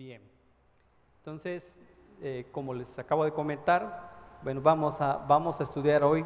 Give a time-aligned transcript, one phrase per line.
[0.00, 0.22] Bien,
[1.18, 1.62] entonces,
[2.22, 6.24] eh, como les acabo de comentar, bueno, vamos a, vamos a estudiar hoy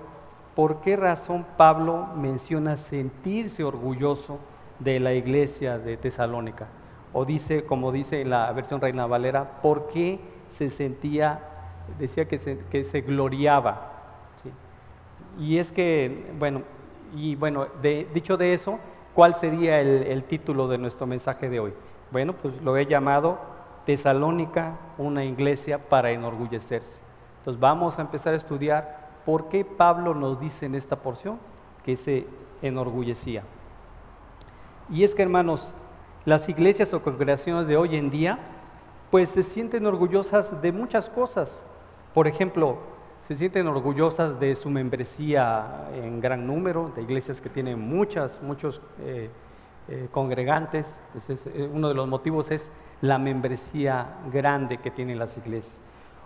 [0.54, 4.38] por qué razón Pablo menciona sentirse orgulloso
[4.78, 6.68] de la iglesia de Tesalónica.
[7.12, 10.20] O dice, como dice en la versión Reina Valera, por qué
[10.50, 11.40] se sentía,
[11.98, 13.90] decía que se, que se gloriaba.
[15.36, 16.62] Y es que, bueno,
[17.12, 18.78] y bueno, dicho de eso,
[19.14, 21.74] ¿cuál sería el, el título de nuestro mensaje de hoy?
[22.12, 23.52] Bueno, pues lo he llamado
[23.84, 26.98] Tesalónica, una iglesia para enorgullecerse.
[27.38, 31.38] Entonces vamos a empezar a estudiar por qué Pablo nos dice en esta porción
[31.84, 32.26] que se
[32.62, 33.42] enorgullecía.
[34.90, 35.72] Y es que, hermanos,
[36.24, 38.38] las iglesias o congregaciones de hoy en día,
[39.10, 41.62] pues se sienten orgullosas de muchas cosas.
[42.12, 42.78] Por ejemplo,
[43.26, 48.82] se sienten orgullosas de su membresía en gran número, de iglesias que tienen muchas, muchos
[49.00, 49.30] eh,
[49.88, 50.86] eh, congregantes.
[51.08, 52.70] Entonces, eh, uno de los motivos es
[53.00, 55.76] la membresía grande que tienen las iglesias.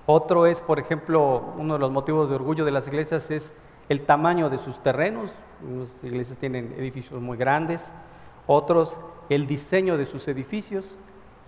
[0.07, 3.53] Otro es, por ejemplo, uno de los motivos de orgullo de las iglesias es
[3.89, 5.31] el tamaño de sus terrenos.
[5.63, 7.85] Las iglesias tienen edificios muy grandes.
[8.47, 8.97] Otros,
[9.29, 10.97] el diseño de sus edificios.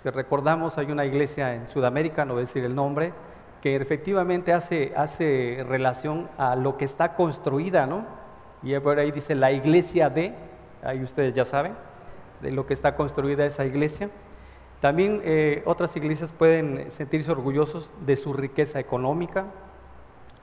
[0.03, 3.13] Si recordamos, hay una iglesia en Sudamérica, no voy a decir el nombre,
[3.63, 8.05] que efectivamente hace, hace relación a lo que está construida, ¿no?
[8.63, 10.35] Y por ahí dice la iglesia de,
[10.83, 11.75] ahí ustedes ya saben,
[12.41, 14.11] de lo que está construida esa iglesia.
[14.81, 19.45] También eh, otras iglesias pueden sentirse orgullosos de su riqueza económica.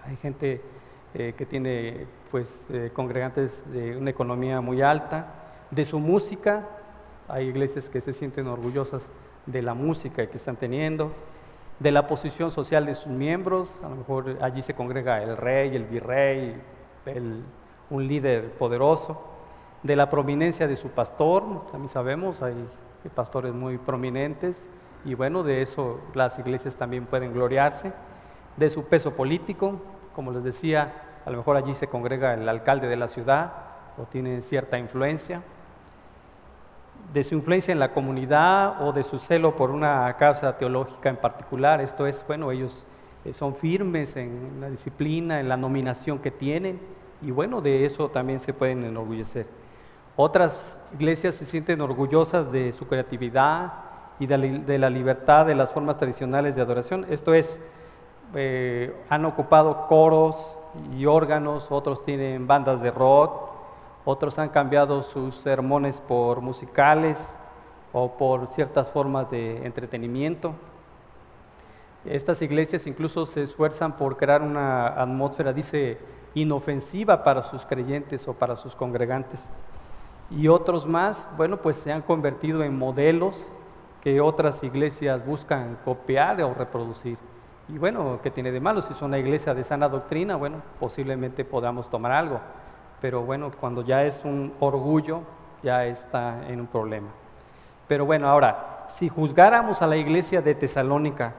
[0.06, 0.62] Hay gente
[1.16, 5.34] eh, que tiene pues, eh, congregantes de una economía muy alta,
[5.72, 6.68] de su música.
[7.28, 9.02] Hay iglesias que se sienten orgullosas
[9.48, 11.12] de la música que están teniendo,
[11.80, 13.74] de la posición social de sus miembros.
[13.84, 16.62] A lo mejor allí se congrega el rey, el virrey,
[17.90, 19.20] un líder poderoso,
[19.84, 21.68] de la prominencia de su pastor.
[21.72, 22.56] También sabemos, hay
[23.16, 24.66] pastores muy prominentes,
[25.06, 27.94] y bueno, de eso las iglesias también pueden gloriarse,
[28.58, 29.80] de su peso político,
[30.14, 33.54] como les decía, a lo mejor allí se congrega el alcalde de la ciudad
[33.98, 35.42] o tiene cierta influencia,
[37.14, 41.18] de su influencia en la comunidad o de su celo por una causa teológica en
[41.18, 42.86] particular, esto es, bueno, ellos
[43.24, 46.80] eh, son firmes en la disciplina, en la nominación que tienen,
[47.22, 49.46] y bueno, de eso también se pueden enorgullecer.
[50.20, 53.72] Otras iglesias se sienten orgullosas de su creatividad
[54.20, 57.06] y de la, libertad de las formas tradicionales de adoración.
[57.12, 57.60] Esto es,
[58.34, 60.44] eh, han ocupado coros
[60.98, 63.48] y órganos, otros tienen bandas de rock,
[64.06, 67.24] otros han cambiado sus sermones por musicales
[67.94, 70.54] o por ciertas formas de entretenimiento.
[72.06, 76.00] Estas iglesias incluso se esfuerzan por crear una atmósfera, dice,
[76.34, 79.46] inofensiva para sus creyentes o para sus congregantes
[80.30, 83.48] y otros más, bueno, pues se han convertido en modelos
[84.02, 87.18] que otras iglesias buscan copiar o reproducir.
[87.70, 88.82] Y bueno, ¿qué tiene de malo?
[88.82, 92.40] Si es una iglesia de sana doctrina, bueno, posiblemente podamos tomar algo.
[93.02, 95.22] Pero bueno, cuando ya es un orgullo,
[95.64, 97.10] ya está en un problema.
[97.88, 101.34] Pero bueno, ahora, si juzgáramos a la iglesia de Tesalónica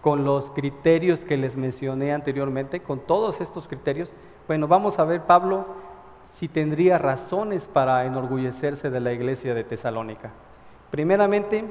[0.00, 4.12] con los criterios que les mencioné anteriormente, con todos estos criterios,
[4.46, 5.66] bueno, vamos a ver, Pablo
[6.30, 10.30] si tendría razones para enorgullecerse de la iglesia de Tesalónica.
[10.90, 11.64] Primeramente,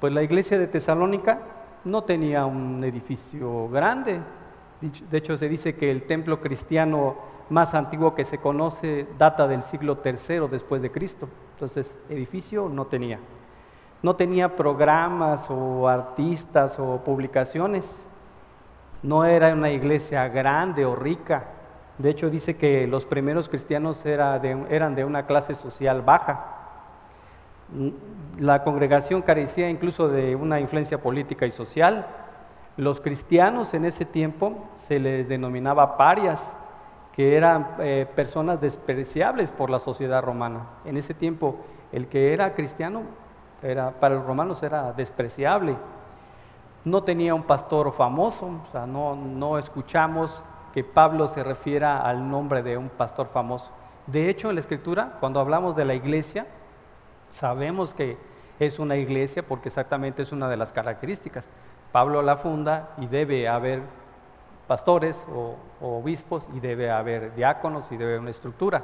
[0.00, 1.38] pues la iglesia de Tesalónica
[1.84, 4.20] no tenía un edificio grande.
[5.10, 7.16] De hecho, se dice que el templo cristiano
[7.50, 11.28] más antiguo que se conoce data del siglo III después de Cristo.
[11.54, 13.18] Entonces, edificio no tenía.
[14.02, 17.88] No tenía programas o artistas o publicaciones.
[19.02, 21.44] No era una iglesia grande o rica.
[21.98, 26.46] De hecho, dice que los primeros cristianos eran de una clase social baja.
[28.38, 32.06] La congregación carecía incluso de una influencia política y social.
[32.76, 36.42] Los cristianos en ese tiempo se les denominaba parias,
[37.12, 40.66] que eran eh, personas despreciables por la sociedad romana.
[40.86, 41.56] En ese tiempo,
[41.92, 43.02] el que era cristiano
[43.62, 45.76] era, para los romanos era despreciable.
[46.84, 52.30] No tenía un pastor famoso, o sea, no, no escuchamos que Pablo se refiera al
[52.30, 53.70] nombre de un pastor famoso.
[54.06, 56.46] De hecho, en la escritura, cuando hablamos de la iglesia,
[57.30, 58.16] sabemos que
[58.58, 61.46] es una iglesia porque exactamente es una de las características.
[61.92, 63.82] Pablo la funda y debe haber
[64.66, 68.82] pastores o, obispos y debe haber diáconos y debe haber una estructura.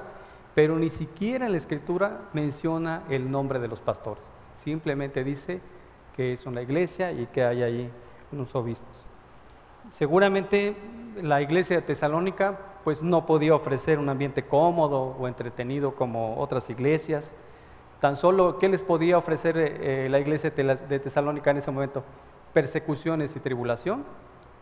[0.55, 4.25] Pero ni siquiera en la escritura menciona el nombre de los pastores.
[4.63, 5.61] Simplemente dice
[6.17, 7.91] que es una iglesia y que hay ahí
[8.33, 9.07] unos obispos.
[9.91, 10.77] Seguramente
[11.23, 16.71] la iglesia de Tesalónica pues no podía ofrecer un ambiente cómodo o entretenido como otras
[16.71, 17.31] iglesias.
[18.01, 22.05] Tan solo, ¿qué les podía ofrecer eh, la iglesia de Tesalónica en ese momento?
[22.53, 24.05] persecuciones y tribulación,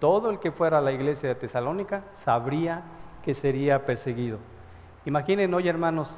[0.01, 2.83] todo el que fuera a la iglesia de Tesalónica sabría
[3.23, 4.39] que sería perseguido.
[5.05, 6.15] Imaginen hoy, hermanos,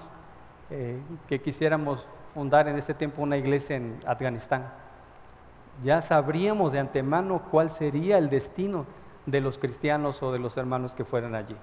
[0.70, 0.98] eh,
[1.28, 4.68] que quisiéramos fundar en este tiempo una iglesia en Afganistán.
[5.84, 8.84] Ya sabríamos de antemano cuál sería el destino
[9.30, 11.56] de los cristianos o de los hermanos que fueran allí.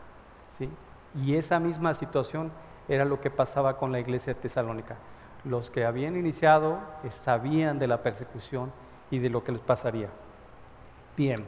[0.58, 0.70] ¿sí?
[1.16, 2.52] Y esa misma situación
[2.88, 4.98] era lo que pasaba con la iglesia de Tesalónica.
[5.44, 6.80] Los que habían iniciado
[7.10, 8.72] sabían de la persecución
[9.10, 10.10] y de lo que les pasaría.
[11.18, 11.46] Bien,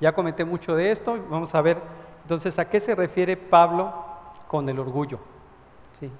[0.00, 1.78] ya comenté mucho de esto, vamos a ver
[2.22, 3.92] entonces a qué se refiere Pablo
[4.48, 5.18] con el orgullo.
[6.00, 6.10] ¿Sí?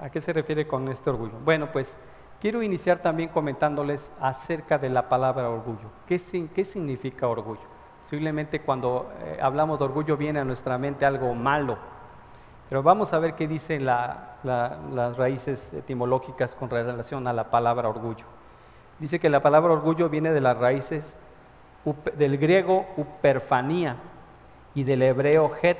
[0.00, 1.34] ¿A qué se refiere con este orgullo?
[1.44, 1.94] Bueno, pues
[2.40, 5.90] quiero iniciar también comentándoles acerca de la palabra orgullo.
[6.06, 6.20] ¿Qué,
[6.54, 7.79] qué significa orgullo?
[8.10, 11.78] Posiblemente cuando eh, hablamos de orgullo viene a nuestra mente algo malo,
[12.68, 18.24] pero vamos a ver qué dicen las raíces etimológicas con relación a la palabra orgullo.
[18.98, 21.16] Dice que la palabra orgullo viene de las raíces
[22.16, 23.94] del griego uperfanía
[24.74, 25.78] y del hebreo het.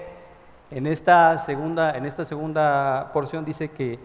[0.70, 3.98] En esta segunda, en esta segunda porción dice que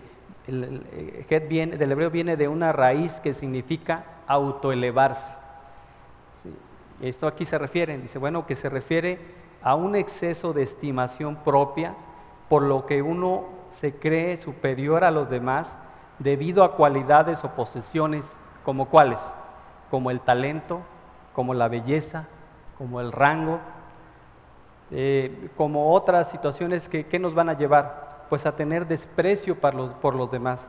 [0.47, 5.44] el, het viene, del hebreo viene de una raíz que significa autoelevarse.
[7.01, 9.19] Esto aquí se refiere, dice, bueno, que se refiere
[9.61, 11.95] a un exceso de estimación propia
[12.49, 15.77] por lo que uno se cree superior a los demás
[16.19, 19.19] debido a cualidades o posesiones como cuáles,
[19.89, 20.81] como el talento,
[21.33, 22.27] como la belleza,
[22.77, 23.59] como el rango,
[24.91, 29.91] eh, como otras situaciones que, nos van a llevar, pues a tener desprecio por los,
[29.93, 30.67] por los demás.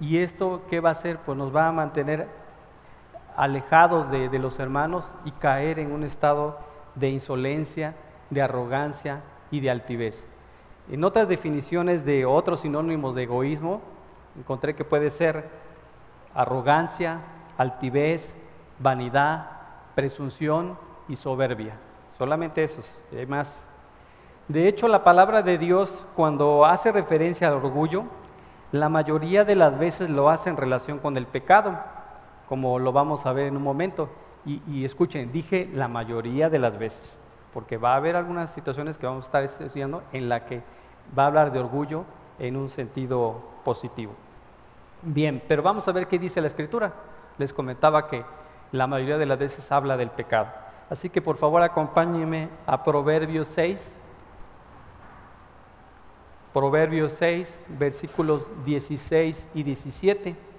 [0.00, 1.18] ¿Y esto qué va a hacer?
[1.18, 2.26] Pues nos va a mantener
[3.40, 6.58] alejados de los hermanos y caer en un estado
[6.94, 7.94] de insolencia,
[8.28, 10.26] de arrogancia y de altivez.
[10.90, 13.80] En otras definiciones de otros sinónimos de egoísmo,
[14.38, 15.48] encontré que puede ser
[16.34, 17.20] arrogancia,
[17.56, 18.36] altivez,
[18.78, 19.46] vanidad,
[19.94, 20.76] presunción
[21.08, 21.78] y soberbia.
[22.18, 23.58] Solamente esos, hay más.
[24.48, 28.04] De hecho, la palabra de Dios, cuando hace referencia al orgullo,
[28.70, 31.78] la mayoría de las veces lo hace en relación con el pecado,
[32.50, 34.08] como lo vamos a ver en un momento.
[34.44, 37.16] Y, escuchen, dije la mayoría de las veces,
[37.54, 40.60] porque va a haber algunas situaciones que vamos a estar estudiando en la que
[41.16, 42.04] va a hablar de orgullo
[42.40, 44.14] en un sentido positivo.
[45.02, 46.92] Bien, pero vamos a ver qué dice la escritura.
[47.38, 48.24] Les comentaba que
[48.72, 50.48] la mayoría de las veces habla del pecado.
[50.88, 53.96] Así que por favor acompáñenme a Proverbios 6.
[56.52, 60.49] Proverbios 6, versículos 16 y 17.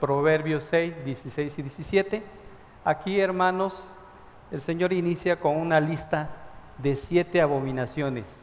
[0.00, 2.22] Proverbios 6, 16 y 17.
[2.84, 3.84] Aquí, hermanos,
[4.50, 6.28] el Señor inicia con una lista
[6.78, 8.34] de siete abominaciones.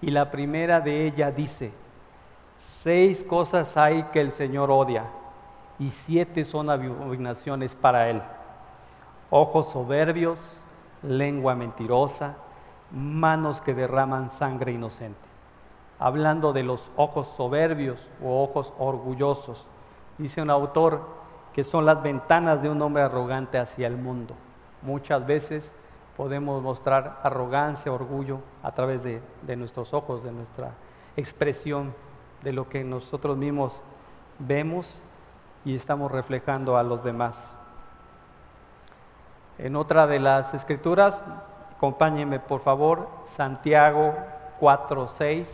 [0.00, 1.72] Y la primera de ellas dice,
[2.56, 5.04] seis cosas hay que el Señor odia
[5.78, 8.22] y siete son abominaciones para Él.
[9.30, 10.60] Ojos soberbios,
[11.02, 12.36] lengua mentirosa,
[12.92, 15.18] manos que derraman sangre inocente.
[15.98, 19.66] Hablando de los ojos soberbios o ojos orgullosos,
[20.18, 21.00] dice un autor
[21.52, 24.34] que son las ventanas de un hombre arrogante hacia el mundo.
[24.82, 25.72] Muchas veces
[26.16, 29.20] podemos mostrar arrogancia, orgullo a través de,
[29.56, 30.72] nuestros ojos, de nuestra
[31.16, 31.94] expresión,
[32.42, 33.80] de lo que nosotros mismos
[34.38, 34.98] vemos
[35.64, 37.54] y estamos reflejando a los demás.
[39.58, 41.20] En otra de las escrituras,
[41.76, 44.14] acompáñenme por favor, Santiago
[44.60, 45.48] 4.6,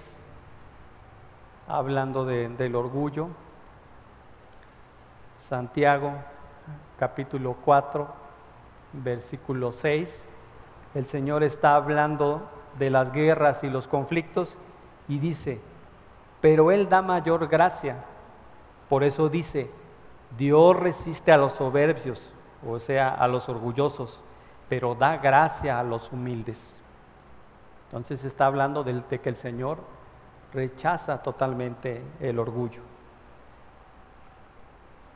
[1.69, 3.29] hablando del orgullo.
[5.49, 6.13] Santiago
[6.99, 8.07] capítulo 4,
[8.93, 10.29] versículo 6
[10.95, 12.43] el Señor está hablando
[12.79, 14.57] de las guerras y los conflictos
[15.09, 15.61] y dice,
[16.41, 18.05] pero Él da mayor gracia.
[18.89, 19.71] Por eso dice,
[20.37, 22.23] Dios resiste a los soberbios,
[22.67, 24.21] o sea, a los orgullosos,
[24.69, 26.79] pero da gracia a los humildes.
[27.87, 29.79] Entonces está hablando de, que el Señor
[30.53, 32.83] rechaza totalmente el orgullo.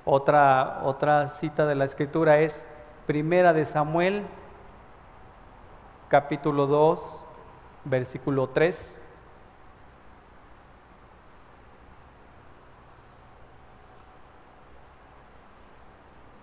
[0.07, 2.65] Otra, otra cita de la escritura es
[3.07, 4.25] Primera de Samuel
[6.09, 7.25] capítulo 2,
[7.85, 8.97] versículo 3.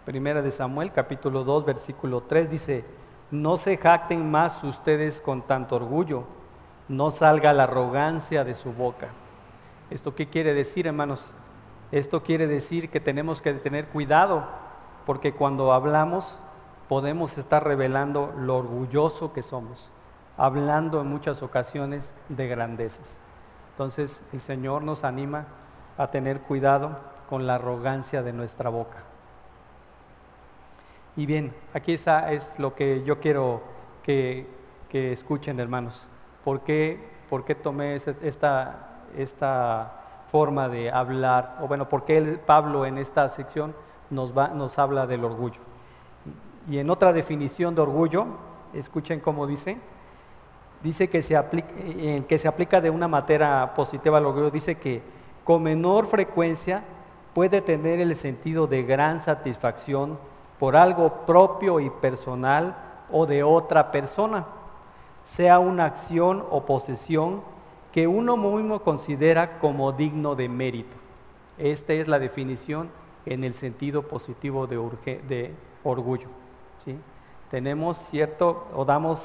[0.06, 2.84] Primera de Samuel, capítulo 2, versículo 3 dice,
[3.32, 6.26] no se jacten más ustedes con tanto orgullo,
[6.90, 9.08] no salga la arrogancia de su boca.
[9.90, 11.34] ¿Esto qué quiere decir, hermanos?
[11.94, 14.48] Esto quiere decir que tenemos que tener cuidado,
[15.06, 16.40] porque cuando hablamos
[16.90, 19.92] podemos estar revelando lo orgulloso que somos,
[20.36, 23.08] hablando en muchas ocasiones de grandezas.
[23.70, 25.46] Entonces el Señor nos anima
[25.96, 26.98] a tener cuidado
[27.30, 29.04] con la arrogancia de nuestra boca.
[31.16, 33.62] Y bien, aquí está, es lo que yo quiero
[34.02, 34.48] que,
[34.92, 36.08] escuchen, hermanos.
[36.44, 40.03] ¿Por qué, por qué tomé esta, esta
[40.34, 41.60] forma de hablar?
[41.62, 43.76] O bueno, ¿por qué Pablo en esta sección
[44.10, 45.60] nos, va, nos habla del orgullo?
[46.68, 48.26] Y en otra definición de orgullo,
[48.74, 49.78] escuchen cómo dice,
[50.82, 51.68] dice que se aplica,
[52.28, 55.04] que se aplica de una manera positiva al orgullo, dice que
[55.44, 56.84] con menor frecuencia
[57.36, 60.18] puede tener el sentido de gran satisfacción
[60.58, 62.76] por algo propio y personal
[63.12, 64.46] o de otra persona,
[65.24, 67.53] sea una acción o posesión
[67.94, 70.98] que uno mismo considera como digno de mérito.
[71.60, 72.90] Esta es la definición
[73.26, 76.28] en el sentido positivo de, orgullo.
[76.84, 76.98] ¿sí?
[77.52, 79.24] Tenemos cierto, o damos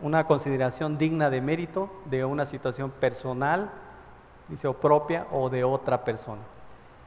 [0.00, 3.70] una consideración digna de mérito de una situación personal,
[4.64, 6.42] o propia o de otra persona.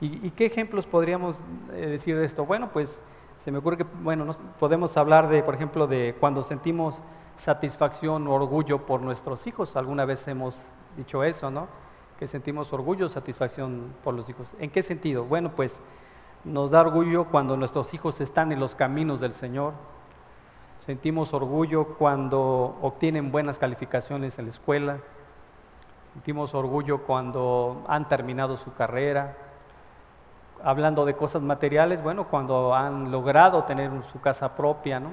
[0.01, 1.39] ¿Y, qué ejemplos podríamos
[1.73, 2.45] eh, decir de esto?
[2.45, 2.99] Bueno, pues
[3.43, 7.01] se me ocurre que, bueno, podemos hablar de, por ejemplo, de cuando sentimos
[7.37, 9.77] satisfacción o orgullo por nuestros hijos.
[9.77, 10.59] Alguna vez hemos
[10.97, 11.67] dicho eso, ¿no?
[12.17, 14.53] Que sentimos orgullo satisfacción por los hijos.
[14.59, 15.23] ¿En qué sentido?
[15.25, 15.79] Bueno, pues
[16.43, 19.73] nos da orgullo cuando nuestros hijos están en los caminos del Señor.
[20.79, 24.97] Sentimos orgullo cuando obtienen buenas calificaciones en la escuela.
[26.13, 29.35] Sentimos orgullo cuando han terminado su carrera
[30.63, 35.11] hablando de cosas materiales, bueno, cuando han logrado tener su casa propia, ¿no?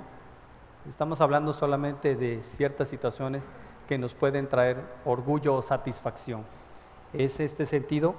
[0.89, 3.43] Estamos hablando solamente de ciertas situaciones
[3.87, 6.45] que nos pueden traer orgullo o satisfacción.
[7.13, 8.15] Es este sentido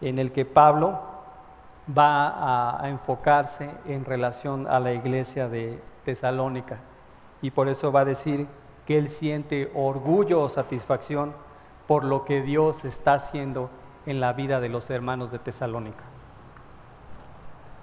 [0.00, 0.98] en el que Pablo
[1.96, 6.78] va a, enfocarse en relación a la iglesia de Tesalónica
[7.42, 8.46] y por eso va a decir
[8.86, 11.32] que él siente orgullo o satisfacción
[11.86, 13.70] por lo que Dios está haciendo
[14.06, 16.04] en la vida de los hermanos de Tesalónica.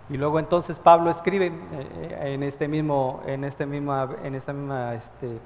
[0.10, 4.94] Y luego entonces Pablo escribe eh, en, este mismo, en, este misma, en esta misma
[4.94, 5.40] este,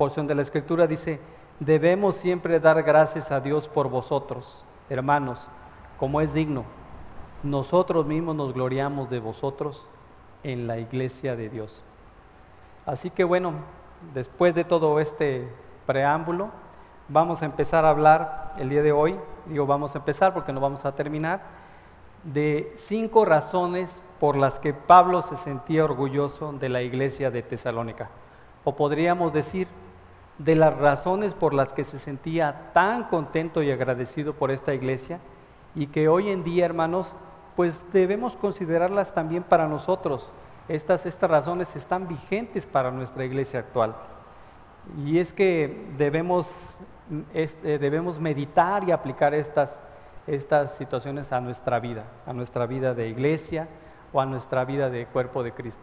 [0.00, 1.20] porción de la escritura, dice,
[1.58, 5.46] debemos siempre dar gracias a Dios por vosotros, hermanos,
[5.98, 6.64] como es digno.
[7.42, 9.86] Nosotros mismos nos gloriamos de vosotros
[10.42, 11.82] en la iglesia de Dios.
[12.86, 13.52] Así que bueno,
[14.14, 15.46] después de todo este
[15.84, 16.48] preámbulo,
[17.10, 20.60] vamos a empezar a hablar el día de hoy, digo vamos a empezar porque no
[20.60, 21.42] vamos a terminar,
[22.24, 28.08] de cinco razones por las que Pablo se sentía orgulloso de la iglesia de Tesalónica.
[28.64, 29.68] O podríamos decir,
[30.44, 35.20] de las razones por las que se sentía tan contento y agradecido por esta iglesia
[35.74, 37.14] y que hoy en día, hermanos,
[37.56, 40.30] pues debemos considerarlas también para nosotros.
[40.68, 43.94] Estas, estas razones están vigentes para nuestra iglesia actual.
[45.04, 46.48] Y es que debemos,
[47.34, 49.78] este, debemos meditar y aplicar estas
[50.26, 53.68] estas situaciones a nuestra vida, a nuestra vida de iglesia
[54.12, 55.82] o a nuestra vida de cuerpo de Cristo.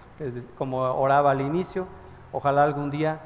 [0.58, 1.88] Como oraba al inicio,
[2.32, 3.20] ojalá algún día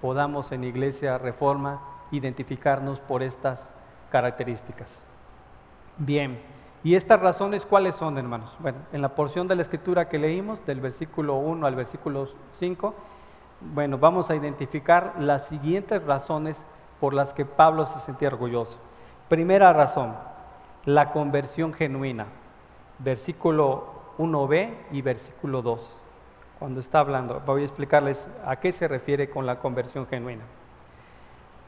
[0.00, 3.70] podamos en Iglesia Reforma identificarnos por estas
[4.10, 4.90] características.
[5.98, 6.40] Bien,
[6.84, 8.54] ¿y estas razones cuáles son, hermanos?
[8.60, 12.28] Bueno, en la porción de la escritura que leímos, del versículo 1 al versículo
[12.58, 12.94] 5,
[13.60, 16.56] bueno, vamos a identificar las siguientes razones
[17.00, 18.78] por las que Pablo se sentía orgulloso.
[19.28, 20.14] Primera razón,
[20.84, 22.26] la conversión genuina,
[22.98, 25.97] versículo 1b y versículo 2.
[26.58, 30.42] Cuando está hablando, voy a explicarles a qué se refiere con la conversión genuina.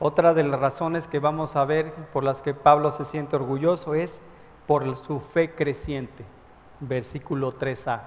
[0.00, 3.94] Otra de las razones que vamos a ver por las que Pablo se siente orgulloso
[3.94, 4.20] es
[4.66, 6.24] por su fe creciente,
[6.80, 8.00] versículo 3a.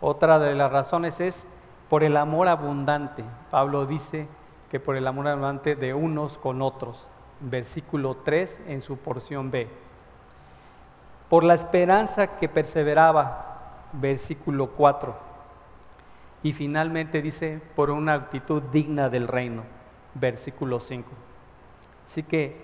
[0.00, 1.46] Otra de las razones es
[1.90, 3.24] por el amor abundante.
[3.50, 4.28] Pablo dice
[4.70, 7.06] que por el amor abundante de unos con otros,
[7.40, 9.68] versículo 3 en su porción B.
[11.28, 13.47] Por la esperanza que perseveraba,
[13.92, 15.14] versículo 4.
[16.42, 19.62] Y finalmente dice, por una actitud digna del reino,
[20.14, 21.08] versículo 5.
[22.06, 22.60] Así que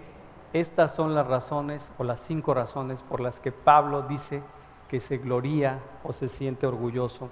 [0.53, 4.43] estas son las razones o las cinco razones por las que Pablo dice
[4.89, 7.29] que se gloría o se siente orgulloso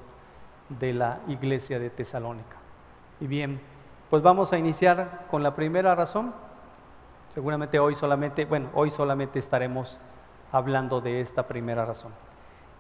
[0.68, 2.56] de la iglesia de Tesalónica.
[3.20, 3.60] Y bien,
[4.10, 6.34] pues vamos a iniciar con la primera razón,
[7.34, 9.98] Seguramente hoy solamente, bueno, hoy solamente estaremos
[10.50, 12.12] hablando de esta primera razón.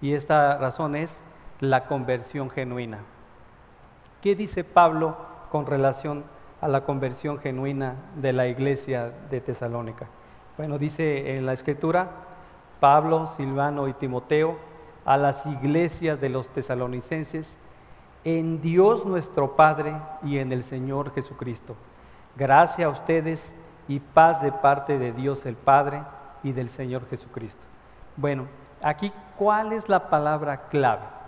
[0.02, 1.22] Y esta razón es
[1.60, 2.98] la conversión genuina.
[4.20, 5.16] ¿Qué dice Pablo
[5.50, 6.24] con relación
[6.60, 10.08] a la conversión genuina de la iglesia de Tesalónica?
[10.58, 12.10] Bueno, dice en la escritura,
[12.80, 14.58] Pablo, Silvano y Timoteo,
[15.04, 17.56] a las iglesias de los tesalonicenses,
[18.24, 19.94] en Dios nuestro Padre
[20.24, 21.76] y en el Señor Jesucristo.
[22.36, 23.54] Gracias a ustedes
[23.88, 26.02] y paz de parte de Dios el Padre
[26.42, 27.62] y del Señor Jesucristo.
[28.16, 28.46] Bueno,
[28.82, 31.22] aquí, ¿cuál es la palabra clave?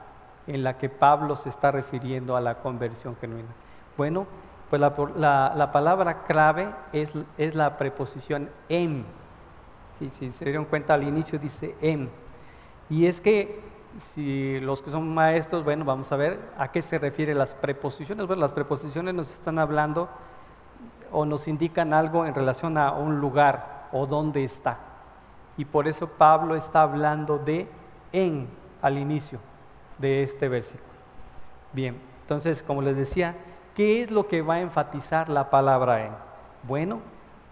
[0.46, 3.48] en la que Pablo se está refiriendo a la conversión genuina?
[3.96, 4.26] Bueno,
[4.68, 9.04] pues la, palabra clave es, es, la preposición en.
[9.98, 12.10] Si, se dieron cuenta al inicio dice en.
[12.90, 13.62] Y es que
[14.14, 18.26] si los que son maestros, bueno, vamos a ver a qué se refieren las preposiciones.
[18.26, 20.08] Bueno, las preposiciones nos están hablando
[21.12, 24.78] o nos indican algo en relación a un lugar o dónde está.
[25.56, 27.68] Y por eso Pablo está hablando de
[28.12, 28.48] en
[28.82, 29.38] al inicio
[29.98, 30.94] de este versículo.
[31.72, 33.34] Bien, entonces, como les decía,
[33.74, 36.12] ¿qué es lo que va a enfatizar la palabra en?
[36.62, 37.00] Bueno,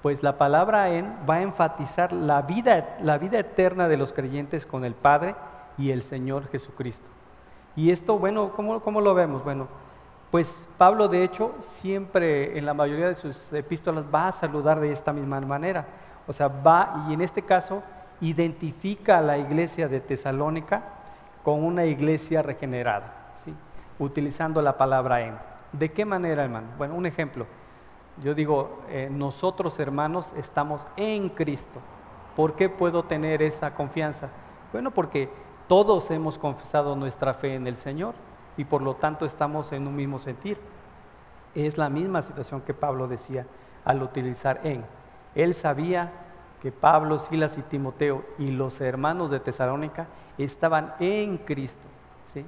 [0.02, 4.66] pues la palabra en va a enfatizar la vida, la vida eterna de los creyentes
[4.66, 5.34] con el Padre
[5.78, 7.08] y el Señor Jesucristo.
[7.76, 9.44] Y esto, bueno, ¿cómo, cómo lo vemos?
[9.44, 9.68] Bueno,
[10.30, 14.90] pues Pablo de hecho siempre en la mayoría de sus epístolas va a saludar de
[14.90, 15.86] esta misma manera.
[16.26, 17.82] O sea, va y en este caso
[18.20, 20.82] identifica a la iglesia de Tesalónica
[21.42, 23.12] con una iglesia regenerada,
[23.44, 23.52] ¿sí?
[23.98, 25.34] utilizando la palabra en.
[25.72, 26.68] ¿De qué manera, hermano?
[26.78, 27.46] Bueno, un ejemplo.
[28.22, 31.80] Yo digo, eh, nosotros hermanos estamos en Cristo.
[32.36, 34.28] ¿Por qué puedo tener esa confianza?
[34.72, 35.30] Bueno, porque
[35.66, 38.14] todos hemos confesado nuestra fe en el Señor
[38.56, 40.58] y por lo tanto estamos en un mismo sentir.
[41.54, 43.46] Es la misma situación que Pablo decía
[43.84, 44.84] al utilizar en.
[45.34, 46.12] Él sabía
[46.60, 50.06] que Pablo, Silas y Timoteo y los hermanos de Tesalónica
[50.38, 51.82] estaban en Cristo.
[52.32, 52.44] ¿sí?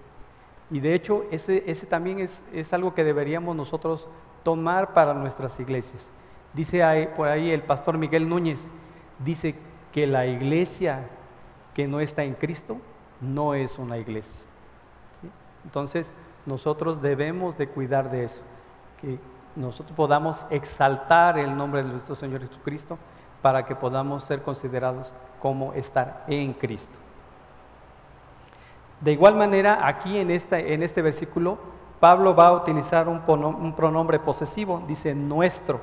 [0.71, 4.09] Y de hecho, ese, ese también es, es, algo que deberíamos nosotros
[4.43, 6.09] tomar para nuestras iglesias.
[6.53, 8.61] Dice por ahí el pastor Miguel Núñez,
[9.25, 9.57] dice
[9.93, 11.09] que la iglesia
[11.75, 12.79] que no está en Cristo
[13.21, 14.41] no es una iglesia.
[15.65, 16.13] Entonces,
[16.47, 18.43] nosotros debemos de cuidar de eso,
[19.01, 19.19] que
[19.57, 22.99] nosotros podamos exaltar el nombre de nuestro Señor Jesucristo
[23.43, 26.99] para que podamos ser considerados como estar en Cristo.
[29.01, 31.59] De igual manera, aquí en, este versículo,
[32.01, 35.81] Pablo va a utilizar un, un pronombre posesivo, dice nuestro,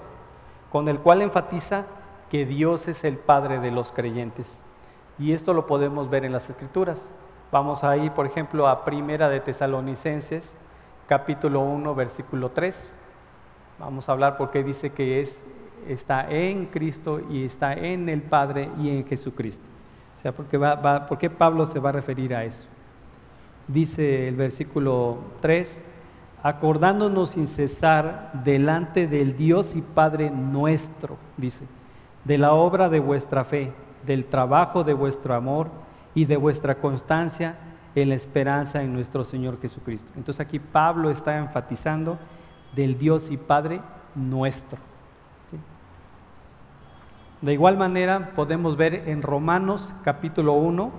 [0.71, 1.85] con el cual enfatiza
[2.29, 4.47] que Dios es el Padre de los creyentes.
[5.19, 6.99] Y esto lo podemos ver en las Escrituras.
[7.51, 10.53] Vamos a ir, por ejemplo, a Primera de Tesalonicenses,
[11.07, 12.95] capítulo 1, versículo 3.
[13.81, 15.43] Vamos a hablar porque dice que es
[15.87, 19.65] está en Cristo y está en el Padre y en Jesucristo.
[20.19, 22.65] O sea, porque va, ¿por qué Pablo se va a referir a eso?
[23.67, 25.81] Dice el versículo 3,
[26.43, 31.65] acordándonos sin cesar delante del Dios y Padre nuestro, dice,
[32.23, 33.73] de la obra de vuestra fe,
[34.05, 35.69] del trabajo de vuestro amor
[36.13, 37.55] y de vuestra constancia
[37.95, 40.11] en la esperanza en nuestro Señor Jesucristo.
[40.15, 42.19] Entonces aquí Pablo está enfatizando
[42.75, 43.81] del Dios y Padre
[44.15, 44.79] nuestro.
[47.41, 50.91] De igual manera podemos ver en Romanos capítulo 1,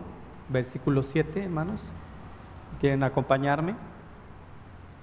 [0.48, 3.76] versículo 7, hermanos, si quieren acompañarme.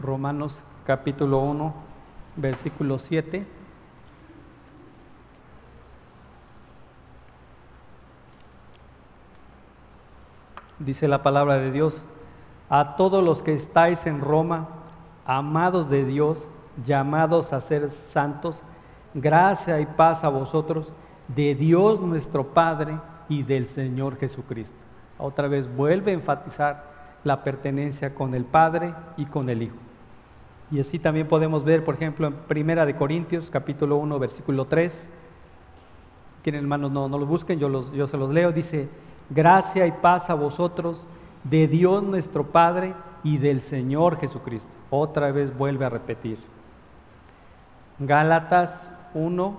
[0.01, 1.73] Romanos capítulo 1,
[2.36, 3.45] versículo 7.
[10.79, 12.03] Dice la palabra de Dios,
[12.69, 14.67] a todos los que estáis en Roma,
[15.25, 16.49] amados de Dios,
[16.86, 18.62] llamados a ser santos,
[19.13, 20.92] gracia y paz a vosotros
[21.28, 24.84] de Dios nuestro Padre y del Señor Jesucristo.
[25.18, 26.89] Otra vez vuelve a enfatizar
[27.24, 29.76] la pertenencia con el Padre y con el Hijo.
[30.72, 35.10] Y así también podemos ver, por ejemplo, en Primera de Corintios, capítulo 1, versículo 3.
[36.44, 38.52] Quieren hermanos no, no lo busquen, yo, los, yo se los leo.
[38.52, 38.88] Dice,
[39.30, 41.06] gracia y paz a vosotros
[41.44, 44.72] de Dios nuestro Padre y del Señor Jesucristo.
[44.89, 46.38] Otra vez vuelve a repetir.
[47.99, 49.57] Gálatas 1,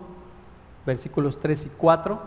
[0.87, 2.18] versículos 3 y 4,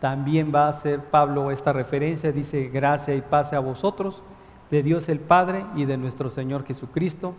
[0.00, 4.22] también va a hacer Pablo esta referencia, dice, gracia y paz a vosotros,
[4.70, 7.34] de Dios el Padre y de nuestro Señor Jesucristo,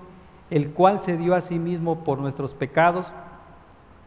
[0.50, 3.12] el cual se dio a sí mismo por nuestros pecados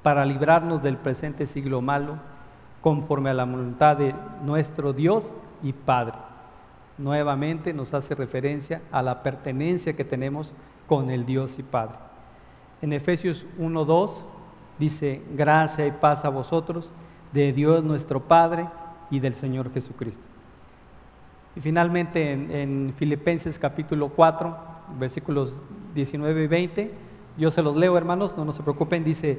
[0.02, 2.16] para librarnos del presente siglo malo,
[2.80, 5.32] conforme a la voluntad de nuestro Dios
[5.62, 6.14] y Padre.
[6.98, 10.52] Nuevamente nos hace referencia a la pertenencia que tenemos
[10.86, 12.05] con el Dios y Padre.
[12.82, 14.10] En Efesios 1.2
[14.78, 16.90] dice, gracia y paz a vosotros,
[17.32, 18.66] de Dios nuestro Padre
[19.10, 20.24] y del Señor Jesucristo.
[21.54, 24.56] Y finalmente en, Filipenses capítulo 4,
[24.98, 25.54] versículos
[25.94, 26.90] 19 y 20,
[27.38, 29.38] yo se los leo hermanos, no, no se preocupen, dice,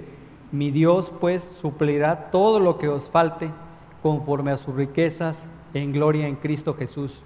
[0.52, 3.52] mi Dios pues suplirá todo lo que os falte
[4.02, 7.22] conforme a sus riquezas en gloria en Cristo Jesús.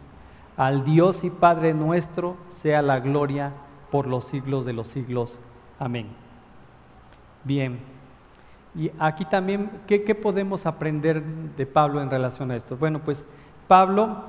[0.58, 3.54] Al Dios y Padre nuestro sea la gloria
[3.92, 5.40] por los siglos de los siglos.
[5.82, 6.06] Amén.
[7.44, 7.80] Bien,
[8.76, 12.78] y aquí también, ¿qué, podemos aprender de Pablo en relación a esto?
[12.78, 13.26] Bueno, pues
[13.68, 14.24] Pablo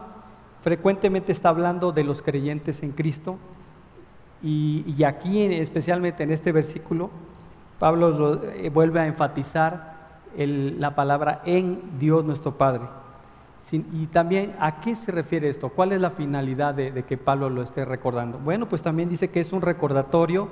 [0.62, 3.36] frecuentemente está hablando de los creyentes en Cristo
[4.42, 7.10] y, aquí especialmente en este versículo,
[7.78, 9.92] Pablo eh, vuelve a enfatizar
[10.34, 12.84] la palabra en Dios nuestro Padre.
[13.70, 15.68] y también, ¿a qué se refiere esto?
[15.68, 18.38] ¿Cuál es la finalidad de, que Pablo lo esté recordando?
[18.38, 20.48] Bueno, pues también dice que es un recordatorio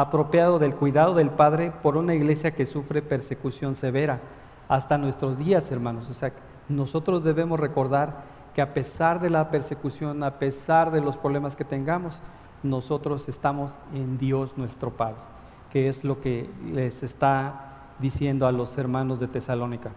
[0.00, 4.20] apropiado del cuidado del Padre por una iglesia que sufre persecución severa
[4.68, 6.08] hasta nuestros días, hermanos.
[6.08, 6.30] O sea,
[6.68, 8.22] nosotros debemos recordar
[8.54, 12.20] que a pesar de la persecución, a pesar de los problemas que tengamos,
[12.62, 15.18] nosotros estamos en Dios nuestro Padre,
[15.72, 19.90] que es lo que les está diciendo a los hermanos de Tesalónica.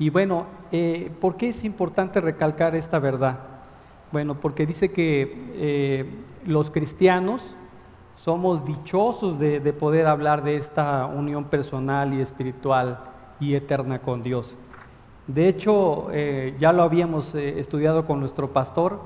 [0.00, 3.38] Y bueno, eh, ¿por qué es importante recalcar esta verdad?
[4.10, 6.10] Bueno, porque dice que eh,
[6.46, 7.54] los cristianos
[8.22, 13.00] somos dichosos de, poder hablar de esta unión personal y espiritual
[13.38, 14.56] y eterna con Dios.
[15.26, 19.00] De hecho, eh, ya lo habíamos estudiado con nuestro pastor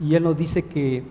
[0.00, 1.04] y él nos dice que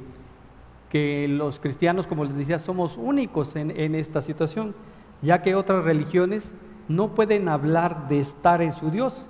[0.94, 4.76] que los cristianos, como les decía, somos únicos en, esta situación,
[5.24, 6.52] ya que otras religiones
[6.88, 9.26] no pueden hablar de estar en su Dios.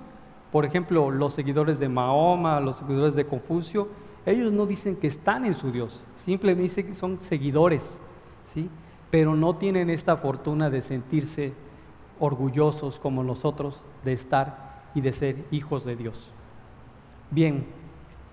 [0.51, 3.87] Por ejemplo, los seguidores de Mahoma, los seguidores de Confucio,
[4.25, 7.99] ellos no dicen que están en su Dios, simplemente dicen que son seguidores,
[8.53, 8.69] ¿sí?
[9.11, 11.53] pero no tienen esta fortuna de sentirse
[12.19, 16.31] orgullosos como nosotros de estar y de ser hijos de Dios.
[17.31, 17.65] Bien,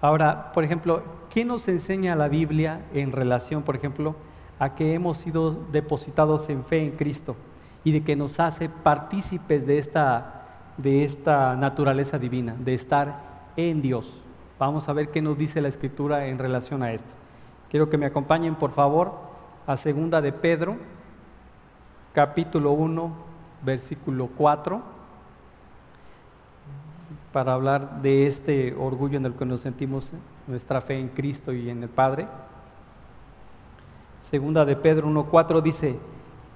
[0.01, 4.17] Ahora, por ejemplo, ¿qué nos enseña la Biblia en relación, por ejemplo,
[4.59, 7.37] a que hemos sido depositados en fe en Cristo
[7.85, 13.83] y de que nos hace partícipes de esta, de esta naturaleza divina, de estar en
[13.83, 14.25] Dios?
[14.61, 17.13] Vamos a ver qué nos dice la Escritura en relación a esto.
[17.69, 19.13] Quiero que me acompañen, por favor,
[19.67, 20.77] a segunda de Pedro,
[22.13, 23.11] capítulo 1,
[23.65, 25.01] versículo 4
[27.33, 30.11] para hablar de este orgullo en el que nos sentimos
[30.47, 32.27] nuestra fe en Cristo y en el Padre.
[34.31, 35.97] Segunda de Pedro 1.4 dice,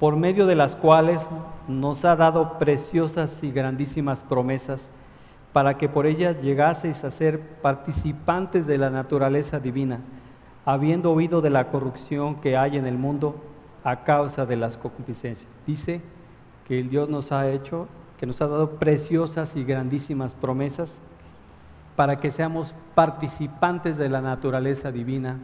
[0.00, 1.22] por medio de las cuales
[1.68, 4.90] nos ha dado preciosas y grandísimas promesas,
[5.54, 10.00] para que por ellas llegaseis a ser participantes de la naturaleza divina,
[10.66, 13.36] habiendo oído de la corrupción que hay en el mundo
[13.84, 15.50] a causa de las concupiscencias.
[15.66, 16.02] Dice
[16.68, 17.88] que el Dios nos ha hecho
[18.18, 20.98] que nos ha dado preciosas y grandísimas promesas
[21.96, 25.38] para que seamos participantes de la naturaleza divina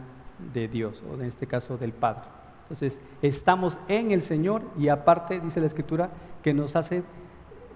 [0.53, 2.23] de Dios, o en este caso del Padre.
[2.63, 6.09] Entonces, estamos en el Señor y aparte, dice la Escritura,
[6.41, 7.03] que nos hace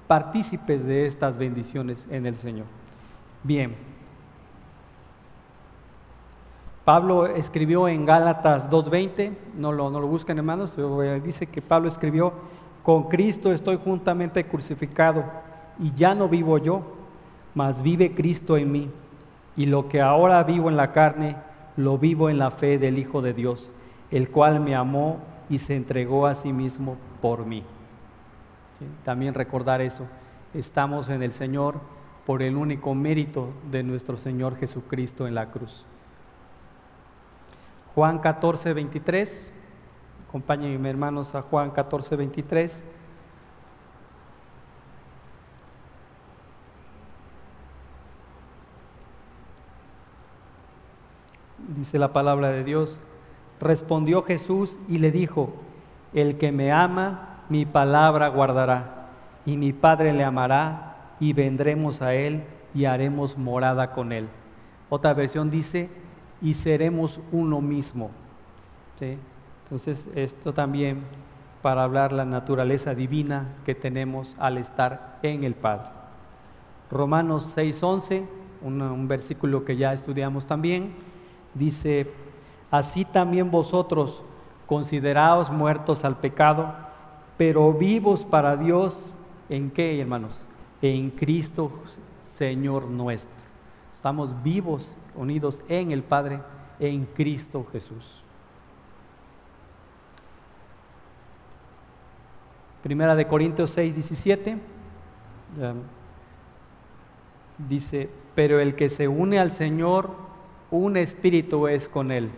[0.08, 2.65] partícipes de estas bendiciones en el Señor.
[3.44, 3.76] Bien.
[6.84, 10.76] Pablo escribió en Gálatas 2.20, no lo, no lo buscan hermanos,
[11.24, 12.34] dice que Pablo escribió
[12.86, 15.24] con Cristo estoy juntamente crucificado
[15.80, 16.84] y ya no vivo yo,
[17.56, 18.91] mas vive Cristo en mí.
[19.58, 21.36] Y lo que ahora vivo en la carne,
[21.78, 23.72] lo vivo en la fe del Hijo de Dios,
[24.12, 25.18] el cual me amó
[25.50, 27.63] y se entregó a sí mismo por mí.
[29.04, 30.06] También recordar eso.
[30.54, 31.80] Estamos en el Señor
[32.26, 35.86] por el único mérito de nuestro Señor Jesucristo en la cruz.
[37.94, 39.52] Juan 14, 23.
[40.28, 42.84] Acompáñenme hermanos a Juan 14, 23.
[51.78, 53.00] Dice la palabra de Dios.
[53.60, 55.54] Respondió Jesús y le dijo,
[56.14, 59.08] el que me ama, mi palabra guardará,
[59.46, 64.28] y mi Padre le amará, y vendremos a él y haremos morada con él.
[64.90, 65.90] Otra versión dice,
[66.42, 68.12] y seremos uno mismo.
[69.64, 71.04] Entonces, esto también
[71.62, 75.88] para hablar la naturaleza divina que tenemos al estar en el Padre.
[76.92, 78.24] Romanos 6:11,
[78.62, 80.94] un, un versículo que ya estudiamos también,
[81.54, 82.12] dice,
[82.70, 84.22] así también vosotros
[84.68, 86.74] consideraos muertos al pecado,
[87.38, 89.13] pero vivos para Dios,
[89.50, 90.45] ¿en qué, hermanos?
[90.82, 91.71] En Cristo
[92.38, 93.34] Señor nuestro.
[93.93, 96.39] Estamos vivos, unidos en el Padre,
[96.80, 98.21] en Cristo Jesús.
[102.84, 104.58] Primera de Corintios 6, 17.
[107.58, 110.12] Dice, pero el que se une al Señor,
[110.69, 112.30] un espíritu es con Él,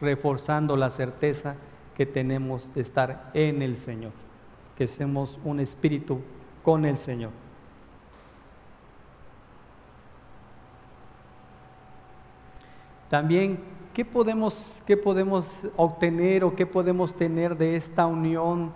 [0.00, 1.56] reforzando la certeza
[1.96, 4.12] que tenemos de estar en el Señor,
[4.76, 6.20] que somos un espíritu
[6.62, 7.30] con el Señor.
[13.08, 13.60] También
[13.94, 18.72] ¿qué podemos, podemos obtener o qué podemos tener de esta unión,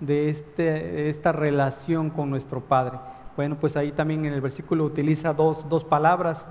[0.00, 2.98] de, este, esta relación con nuestro Padre?
[3.36, 6.46] Bueno, pues ahí también en el versículo utiliza dos, dos palabras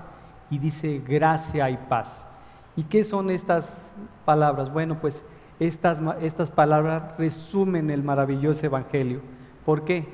[0.48, 2.24] y dice gracia y paz.
[2.76, 3.76] ¿Y qué son estas
[4.24, 4.72] palabras?
[4.72, 5.24] Bueno, pues
[5.60, 9.20] estas, estas palabras resumen el maravilloso Evangelio.
[9.64, 10.06] ¿Por qué?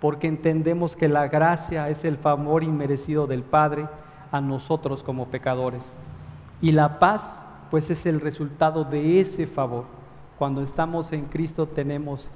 [0.00, 3.88] Porque entendemos que la gracia es el favor inmerecido del Padre
[4.30, 5.90] a nosotros como pecadores.
[6.60, 7.38] Y la paz,
[7.70, 9.84] pues es el resultado de ese favor.
[10.38, 12.28] Cuando estamos en Cristo tenemos,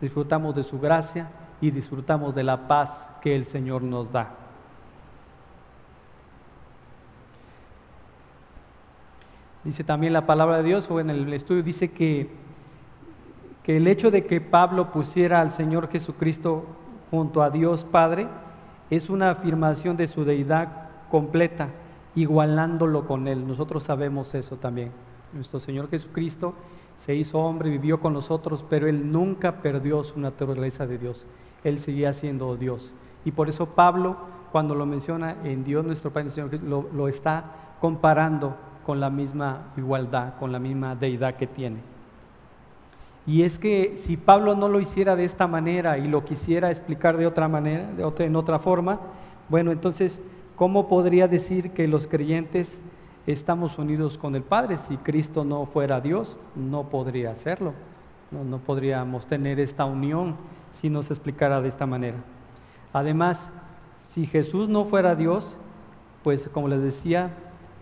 [0.00, 1.28] disfrutamos de su gracia
[1.60, 4.41] y disfrutamos de la paz que el Señor nos da.
[9.64, 12.28] Dice también la palabra de Dios, o en el estudio dice que,
[13.62, 16.64] que el hecho de que Pablo pusiera al Señor Jesucristo
[17.10, 18.26] junto a Dios Padre
[18.90, 21.68] es una afirmación de su deidad completa,
[22.16, 23.46] igualándolo con Él.
[23.46, 24.90] Nosotros sabemos eso también.
[25.32, 26.54] Nuestro Señor Jesucristo
[26.98, 31.26] se hizo hombre, vivió con nosotros, pero Él nunca perdió su naturaleza de Dios.
[31.62, 32.92] Él seguía siendo Dios.
[33.24, 34.16] Y por eso Pablo,
[34.50, 36.30] cuando lo menciona en Dios nuestro Padre,
[36.64, 37.44] lo, lo está
[37.80, 41.78] comparando con la misma igualdad, con la misma deidad que tiene.
[43.26, 47.16] Y es que si Pablo no lo hiciera de esta manera y lo quisiera explicar
[47.16, 48.98] de otra manera, de en otra forma,
[49.48, 50.20] bueno, entonces,
[50.56, 52.80] ¿cómo podría decir que los creyentes
[53.26, 54.78] estamos unidos con el Padre?
[54.78, 57.74] Si Cristo no fuera Dios, no podría hacerlo.
[58.30, 60.36] No, no podríamos tener esta unión
[60.72, 62.18] si no se explicara de esta manera.
[62.92, 63.50] Además,
[64.08, 65.56] si Jesús no fuera Dios,
[66.24, 67.30] pues como les decía,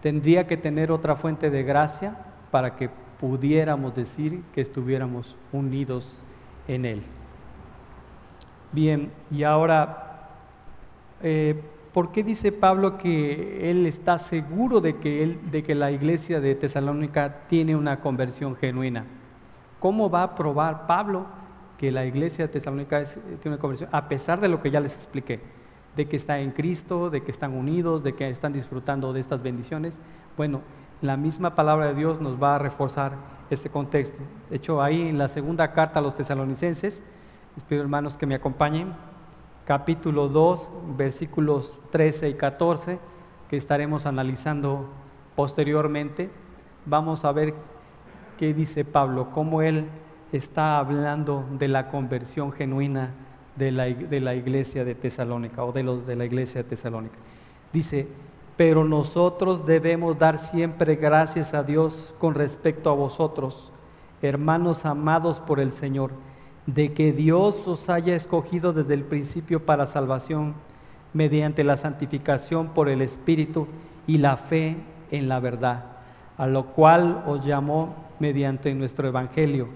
[0.02, 2.16] tendría que tener otra fuente de gracia
[2.50, 6.18] para que pudiéramos decir que estuviéramos unidos
[6.68, 7.02] en Él.
[8.72, 10.28] Bien, y ahora,
[11.22, 11.60] eh,
[11.92, 16.40] ¿por qué dice Pablo que él está seguro de que, él, de que la iglesia
[16.40, 19.06] de Tesalónica tiene una conversión genuina?
[19.80, 21.26] ¿Cómo va a probar Pablo
[21.78, 23.90] que la iglesia de Tesalónica tiene una conversión?
[23.92, 25.40] A pesar de lo que ya les expliqué
[25.96, 29.42] de que está en Cristo, de que están unidos, de que están disfrutando de estas
[29.42, 29.98] bendiciones.
[30.36, 30.60] Bueno,
[31.02, 33.12] la misma palabra de Dios nos va a reforzar
[33.50, 34.20] este contexto.
[34.48, 37.02] De hecho, ahí en la segunda carta a los tesalonicenses,
[37.56, 38.92] les pido hermanos que me acompañen,
[39.64, 42.98] capítulo 2, versículos 13 y 14,
[43.48, 44.88] que estaremos analizando
[45.34, 46.30] posteriormente.
[46.86, 47.54] Vamos a ver
[48.38, 49.86] qué dice Pablo, cómo él
[50.32, 53.10] está hablando de la conversión genuina
[53.56, 57.16] de la, iglesia de Tesalónica o de los de la iglesia de Tesalónica.
[57.72, 58.06] Dice,
[58.56, 63.72] pero nosotros debemos dar siempre gracias a Dios con respecto a vosotros,
[64.22, 66.10] hermanos amados por el Señor,
[66.66, 70.54] de que Dios os haya escogido desde el principio para salvación
[71.12, 73.66] mediante la santificación por el Espíritu
[74.06, 74.76] y la fe
[75.10, 75.84] en la verdad,
[76.36, 79.68] a lo cual os llamó mediante nuestro Evangelio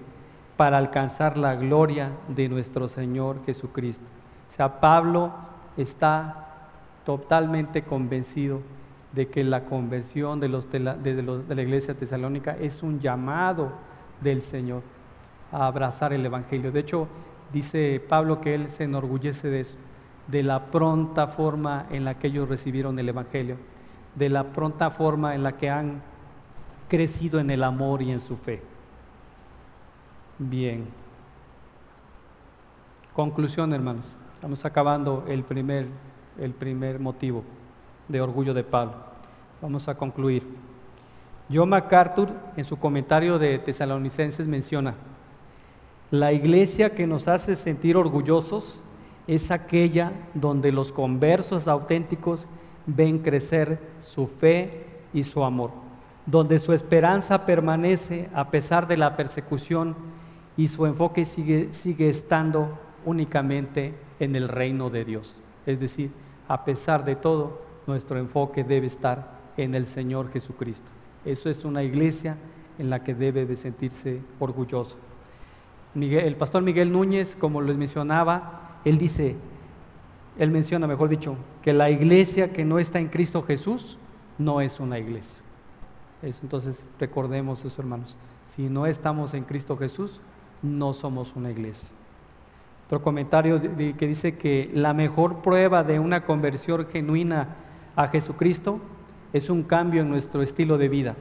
[0.56, 4.04] para alcanzar la gloria de nuestro Señor Jesucristo.
[4.50, 5.32] O sea, Pablo
[5.76, 6.46] está
[7.04, 8.60] totalmente convencido
[9.12, 13.72] de que la conversión de, los, de, la iglesia tesalónica es un llamado
[14.20, 14.82] del Señor
[15.52, 16.72] a abrazar el Evangelio.
[16.72, 17.08] De hecho,
[17.52, 19.76] dice Pablo que él se enorgullece de eso,
[20.26, 23.56] de la pronta forma en la que ellos recibieron el Evangelio,
[24.14, 26.02] de la pronta forma en la que han
[26.88, 28.62] crecido en el amor y en su fe.
[30.38, 30.84] Bien.
[33.12, 34.04] Conclusión, hermanos.
[34.34, 35.86] Estamos acabando el primer,
[36.40, 37.44] el primer motivo
[38.08, 38.94] de orgullo de Pablo.
[39.62, 40.42] Vamos a concluir.
[41.52, 44.94] John MacArthur, en su comentario de Tesalonicenses, menciona,
[46.10, 48.80] la iglesia que nos hace sentir orgullosos
[49.28, 52.48] es aquella donde los conversos auténticos
[52.86, 55.70] ven crecer su fe y su amor,
[56.26, 60.13] donde su esperanza permanece a pesar de la persecución
[60.56, 65.34] y su enfoque sigue, sigue estando únicamente en el reino de Dios.
[65.66, 66.10] Es decir,
[66.48, 70.90] a pesar de todo, nuestro enfoque debe estar en el Señor Jesucristo.
[71.24, 72.36] Eso es una iglesia
[72.78, 74.96] en la que debe de sentirse orgulloso.
[75.94, 79.36] el pastor Miguel Núñez, como les mencionaba, él dice,
[80.38, 83.98] él menciona, mejor dicho, que la iglesia que no está en Cristo Jesús
[84.38, 85.38] no es una iglesia.
[86.22, 88.16] Eso, entonces recordemos eso, hermanos.
[88.46, 90.20] Si no estamos en Cristo Jesús,
[90.64, 91.88] no somos una iglesia.
[92.86, 97.56] Otro comentario que dice que la mejor prueba de una conversión genuina
[97.96, 98.80] a Jesucristo
[99.32, 101.14] es un cambio en nuestro estilo de vida.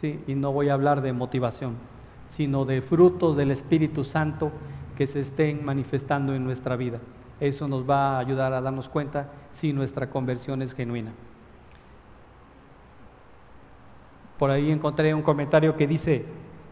[0.00, 0.20] ¿sí?
[0.26, 1.74] Y no voy a hablar de motivación,
[2.30, 4.50] sino de frutos del Espíritu Santo
[4.96, 6.98] que se estén manifestando en nuestra vida.
[7.38, 11.12] Eso nos va a ayudar a darnos cuenta si nuestra conversión es genuina.
[14.38, 16.24] Por ahí encontré un comentario que dice,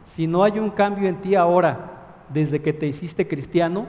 [0.05, 1.94] si no hay un cambio en ti ahora,
[2.35, 3.87] desde que te hiciste cristiano,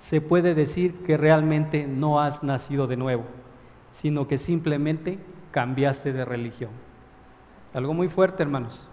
[0.00, 3.24] se puede decir que realmente no has nacido de nuevo,
[3.92, 5.18] sino que simplemente
[5.52, 6.70] cambiaste de religión.
[7.72, 8.88] Algo muy fuerte, hermanos,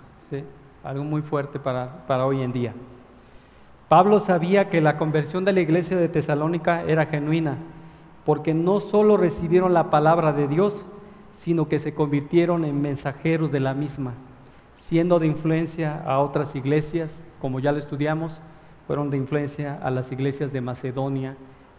[0.84, 2.74] algo muy fuerte para, para hoy en día.
[3.90, 7.58] Pablo sabía que la conversión de la iglesia de Tesalónica era genuina,
[8.26, 10.86] porque no solo recibieron la palabra de Dios,
[11.38, 14.14] sino que se convirtieron en mensajeros de la misma,
[14.82, 18.42] siendo de influencia a otras iglesias, como ya lo estudiamos,
[18.88, 21.36] fueron de influencia a las iglesias de Macedonia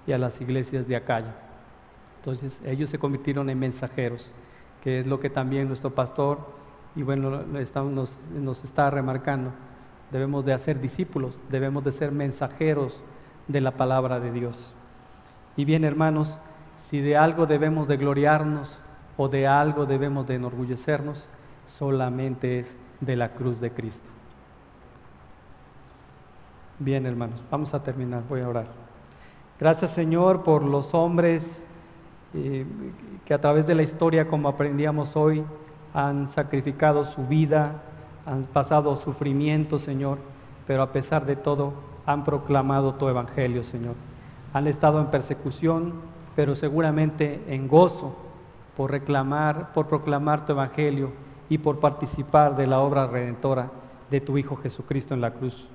[0.07, 1.35] y a las iglesias de Acaya.
[2.19, 4.31] Entonces ellos se convirtieron en mensajeros,
[4.83, 6.39] que es lo que también nuestro pastor,
[6.95, 9.53] y bueno, nos, está remarcando,
[10.11, 13.03] debemos de hacer discípulos, debemos de ser mensajeros
[13.47, 14.75] de la palabra de Dios.
[15.57, 16.39] Y bien, hermanos,
[16.87, 18.77] si de algo debemos de gloriarnos
[19.17, 21.29] o de algo debemos de enorgullecernos,
[21.67, 24.18] solamente es de la cruz de Cristo.
[26.81, 28.67] Bien, hermanos, vamos a terminar, voy a orar.
[29.59, 31.61] Gracias, Señor, por los hombres
[32.35, 32.65] eh,
[33.25, 35.43] que a través de la historia, como aprendíamos hoy,
[35.93, 37.83] han sacrificado su vida,
[38.27, 40.19] han pasado sufrimiento, Señor,
[40.69, 41.73] pero a pesar de todo
[42.07, 43.97] han proclamado tu evangelio, Señor.
[44.53, 45.95] Han estado en persecución,
[46.37, 48.15] pero seguramente en gozo
[48.77, 51.11] por reclamar, por proclamar tu evangelio
[51.49, 53.69] y por participar de la obra redentora
[54.11, 55.69] de tu Hijo Jesucristo en la cruz.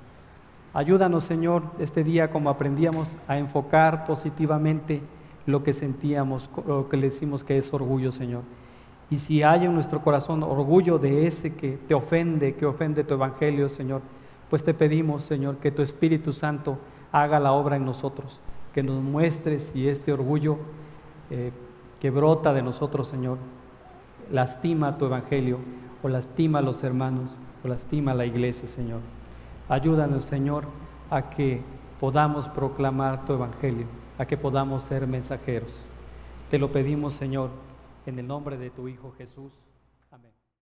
[0.74, 5.02] Ayúdanos, Señor, este día como aprendíamos a enfocar positivamente
[5.46, 8.42] lo que sentíamos, lo que le decimos que es orgullo, Señor.
[9.12, 13.14] Y si hay en nuestro corazón orgullo de ese que te ofende, que ofende tu
[13.14, 14.02] evangelio, Señor,
[14.50, 16.80] pues te pedimos, Señor, que tu Espíritu Santo
[17.12, 18.40] haga la obra en nosotros,
[18.74, 20.58] que nos muestres si este orgullo
[21.30, 21.52] eh,
[22.00, 23.38] que brota de nosotros, Señor,
[24.32, 25.60] lastima tu evangelio
[26.02, 27.30] o lastima a los hermanos
[27.64, 29.02] o lastima a la iglesia, Señor.
[29.70, 30.66] Ayúdanos, Señor,
[31.10, 31.62] a que
[32.00, 33.86] podamos proclamar tu evangelio,
[34.18, 35.74] a que podamos ser mensajeros.
[36.50, 37.50] Te lo pedimos, Señor,
[38.06, 39.63] en el nombre de tu Hijo Jesús.